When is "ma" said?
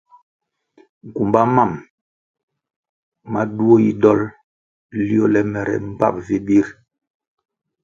3.31-3.41